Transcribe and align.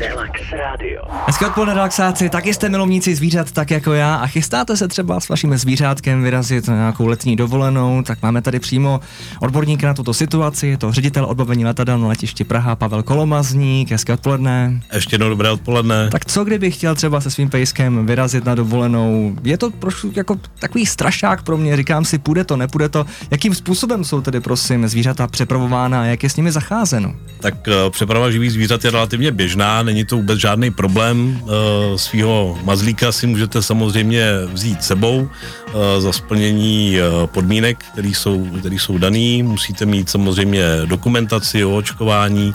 Relax 0.00 0.40
Radio. 0.52 1.02
Hezké 1.26 1.46
odpoledne 1.46 1.74
relaxáci, 1.74 2.30
taky 2.30 2.54
jste 2.54 2.68
milovníci 2.68 3.14
zvířat 3.14 3.52
tak 3.52 3.70
jako 3.70 3.92
já 3.92 4.14
a 4.14 4.26
chystáte 4.26 4.76
se 4.76 4.88
třeba 4.88 5.20
s 5.20 5.28
vaším 5.28 5.56
zvířátkem 5.56 6.22
vyrazit 6.22 6.68
na 6.68 6.74
nějakou 6.74 7.06
letní 7.06 7.36
dovolenou, 7.36 8.02
tak 8.02 8.22
máme 8.22 8.42
tady 8.42 8.60
přímo 8.60 9.00
odborníka 9.40 9.86
na 9.86 9.94
tuto 9.94 10.14
situaci, 10.14 10.66
je 10.66 10.78
to 10.78 10.92
ředitel 10.92 11.24
odbavení 11.24 11.64
letadel 11.64 11.98
na 11.98 12.08
letišti 12.08 12.44
Praha 12.44 12.76
Pavel 12.76 13.02
Kolomazník, 13.02 13.90
hezké 13.90 14.12
odpoledne. 14.12 14.80
Ještě 14.94 15.14
jednou 15.14 15.28
dobré 15.28 15.50
odpoledne. 15.50 16.08
Tak 16.10 16.24
co 16.24 16.44
kdyby 16.44 16.70
chtěl 16.70 16.94
třeba 16.94 17.20
se 17.20 17.30
svým 17.30 17.50
pejskem 17.50 18.06
vyrazit 18.06 18.44
na 18.44 18.54
dovolenou? 18.54 19.36
Je 19.42 19.58
to 19.58 19.70
trošku 19.70 20.12
jako 20.16 20.36
takový 20.58 20.86
strašák 20.86 21.42
pro 21.42 21.56
mě, 21.56 21.76
říkám 21.76 22.04
si, 22.04 22.18
půjde 22.18 22.44
to, 22.44 22.56
nepůjde 22.56 22.88
to. 22.88 23.06
Jakým 23.30 23.54
způsobem 23.54 24.04
jsou 24.04 24.20
tedy 24.20 24.40
prosím 24.40 24.88
zvířata 24.88 25.26
přepravována 25.26 26.00
a 26.00 26.04
jak 26.04 26.22
je 26.22 26.30
s 26.30 26.36
nimi 26.36 26.52
zacházeno? 26.52 27.14
Tak 27.40 27.54
uh, 27.66 27.90
přeprava 27.90 28.30
živých 28.30 28.52
zvířat 28.52 28.84
je 28.84 28.90
relativně 28.90 29.32
běžná, 29.32 29.82
není 29.88 30.04
to 30.04 30.16
vůbec 30.16 30.38
žádný 30.40 30.70
problém. 30.70 31.40
Uh, 31.42 31.48
svýho 31.96 32.58
mazlíka 32.64 33.12
si 33.12 33.26
můžete 33.26 33.62
samozřejmě 33.62 34.24
vzít 34.52 34.84
sebou 34.84 35.24
uh, 35.24 35.72
za 35.98 36.12
splnění 36.12 36.96
uh, 37.00 37.26
podmínek, 37.26 37.78
které 37.92 38.08
jsou, 38.08 38.44
který 38.60 38.78
jsou 38.78 38.98
daný. 38.98 39.42
Musíte 39.42 39.86
mít 39.86 40.10
samozřejmě 40.10 40.64
dokumentaci 40.84 41.64
o 41.64 41.76
očkování 41.76 42.54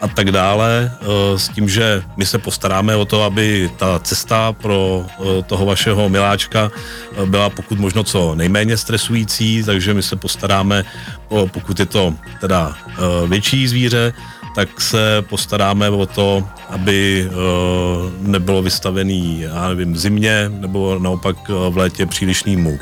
a 0.00 0.08
tak 0.08 0.30
dále, 0.30 0.92
s 1.36 1.48
tím, 1.48 1.68
že 1.68 2.02
my 2.16 2.26
se 2.26 2.38
postaráme 2.38 2.96
o 2.96 3.04
to, 3.04 3.22
aby 3.22 3.70
ta 3.76 3.98
cesta 3.98 4.52
pro 4.52 5.06
toho 5.46 5.66
vašeho 5.66 6.08
miláčka 6.08 6.70
byla 7.24 7.50
pokud 7.50 7.78
možno 7.78 8.04
co 8.04 8.34
nejméně 8.34 8.76
stresující, 8.76 9.64
takže 9.64 9.94
my 9.94 10.02
se 10.02 10.16
postaráme, 10.16 10.84
pokud 11.28 11.80
je 11.80 11.86
to 11.86 12.14
teda 12.40 12.76
větší 13.26 13.68
zvíře, 13.68 14.12
tak 14.54 14.80
se 14.80 15.24
postaráme 15.28 15.90
o 15.90 16.06
to, 16.06 16.44
aby 16.68 17.30
nebylo 18.20 18.62
vystavený, 18.62 19.40
já 19.40 19.68
nevím, 19.68 19.96
zimě, 19.96 20.48
nebo 20.48 20.98
naopak 20.98 21.36
v 21.48 21.76
létě 21.76 22.06
přílišnému 22.06 22.78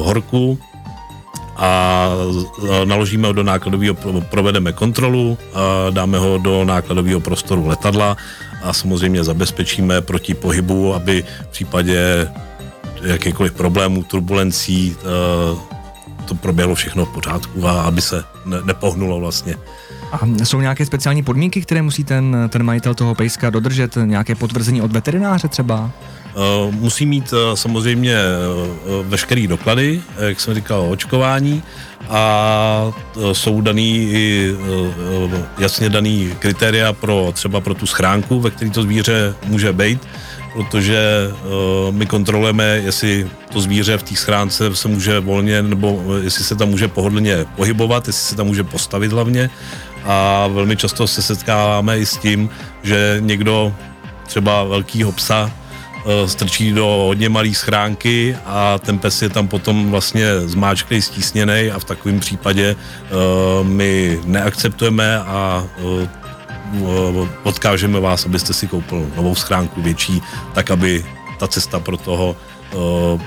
horku, 0.00 0.58
a 1.56 2.08
naložíme 2.84 3.26
ho 3.26 3.32
do 3.32 3.42
nákladového, 3.42 3.94
provedeme 4.20 4.72
kontrolu, 4.72 5.38
dáme 5.90 6.18
ho 6.18 6.38
do 6.38 6.64
nákladového 6.64 7.20
prostoru 7.20 7.66
letadla 7.66 8.16
a 8.62 8.72
samozřejmě 8.72 9.24
zabezpečíme 9.24 10.00
proti 10.00 10.34
pohybu, 10.34 10.94
aby 10.94 11.24
v 11.42 11.46
případě 11.46 12.28
jakýkoliv 13.02 13.52
problémů, 13.52 14.02
turbulencí 14.02 14.96
to 16.24 16.34
proběhlo 16.34 16.74
všechno 16.74 17.04
v 17.06 17.08
pořádku 17.08 17.68
a 17.68 17.82
aby 17.82 18.00
se 18.00 18.24
nepohnulo 18.64 19.20
vlastně. 19.20 19.56
A 20.12 20.44
jsou 20.44 20.60
nějaké 20.60 20.86
speciální 20.86 21.22
podmínky, 21.22 21.62
které 21.62 21.82
musí 21.82 22.04
ten, 22.04 22.36
ten 22.48 22.62
majitel 22.62 22.94
toho 22.94 23.14
pejska 23.14 23.50
dodržet? 23.50 23.98
Nějaké 24.04 24.34
potvrzení 24.34 24.82
od 24.82 24.92
veterináře 24.92 25.48
třeba? 25.48 25.90
Uh, 26.66 26.74
musí 26.74 27.06
mít 27.06 27.32
uh, 27.32 27.38
samozřejmě 27.54 28.16
uh, 28.16 29.06
veškerý 29.06 29.46
doklady, 29.46 30.02
jak 30.18 30.40
jsem 30.40 30.54
říkal, 30.54 30.86
očkování 30.90 31.62
a 32.08 32.92
jsou 33.32 33.60
daný 33.60 33.96
i 34.12 34.54
jasně 35.58 35.88
daný 35.88 36.34
kritéria 36.38 36.92
pro 36.92 37.30
třeba 37.32 37.60
pro 37.60 37.74
tu 37.74 37.86
schránku, 37.86 38.40
ve 38.40 38.50
které 38.50 38.70
to 38.70 38.82
zvíře 38.82 39.34
může 39.46 39.72
být, 39.72 40.00
protože 40.52 41.30
my 41.90 42.06
kontrolujeme, 42.06 42.64
jestli 42.64 43.30
to 43.52 43.60
zvíře 43.60 43.98
v 43.98 44.02
té 44.02 44.14
schránce 44.16 44.76
se 44.76 44.88
může 44.88 45.20
volně, 45.20 45.62
nebo 45.62 46.02
jestli 46.22 46.44
se 46.44 46.54
tam 46.54 46.68
může 46.68 46.88
pohodlně 46.88 47.44
pohybovat, 47.56 48.06
jestli 48.06 48.22
se 48.22 48.36
tam 48.36 48.46
může 48.46 48.64
postavit 48.64 49.12
hlavně 49.12 49.50
a 50.04 50.46
velmi 50.46 50.76
často 50.76 51.06
se 51.06 51.22
setkáváme 51.22 51.98
i 51.98 52.06
s 52.06 52.16
tím, 52.16 52.50
že 52.82 53.16
někdo 53.20 53.74
třeba 54.26 54.64
velkýho 54.64 55.12
psa 55.12 55.50
Eh, 56.04 56.28
strčí 56.28 56.72
do 56.72 56.86
hodně 56.86 57.28
malé 57.28 57.54
schránky 57.54 58.36
a 58.46 58.78
ten 58.78 58.98
pes 58.98 59.22
je 59.22 59.28
tam 59.28 59.48
potom 59.48 59.90
vlastně 59.90 60.40
zmáčklý, 60.40 61.02
stísněný 61.02 61.70
a 61.70 61.78
v 61.78 61.84
takovém 61.84 62.20
případě 62.20 62.76
uh, 62.76 63.66
my 63.66 64.20
neakceptujeme 64.24 65.18
a 65.18 65.64
uh, 66.80 67.28
odkážeme 67.42 68.00
vás, 68.00 68.26
abyste 68.26 68.52
si 68.52 68.66
koupil 68.66 69.06
novou 69.16 69.34
schránku 69.34 69.82
větší, 69.82 70.22
tak 70.54 70.70
aby 70.70 71.04
ta 71.38 71.48
cesta 71.48 71.80
pro 71.80 71.96
toho 71.96 72.36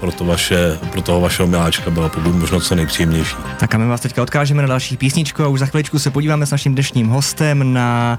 pro, 0.00 0.12
to 0.12 0.24
vaše, 0.24 0.78
pro 0.92 1.02
toho 1.02 1.20
vašeho 1.20 1.48
miláčka 1.48 1.90
byla 1.90 2.08
pokud 2.08 2.34
možno 2.34 2.60
co 2.60 2.74
nejpříjemnější. 2.74 3.36
Tak 3.58 3.74
a 3.74 3.78
my 3.78 3.86
vás 3.86 4.00
teďka 4.00 4.22
odkážeme 4.22 4.62
na 4.62 4.68
další 4.68 4.96
písničku 4.96 5.42
a 5.42 5.48
už 5.48 5.60
za 5.60 5.66
chviličku 5.66 5.98
se 5.98 6.10
podíváme 6.10 6.46
s 6.46 6.50
naším 6.50 6.74
dnešním 6.74 7.08
hostem 7.08 7.72
na, 7.72 8.18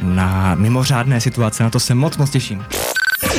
na 0.00 0.54
mimořádné 0.54 1.20
situace. 1.20 1.62
Na 1.62 1.70
to 1.70 1.80
se 1.80 1.94
moc 1.94 2.16
moc 2.16 2.30
těším. 2.30 2.64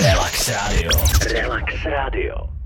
Relax 0.03 0.49
Radio. 0.49 0.91
Relax 1.33 1.73
Radio. 1.85 2.62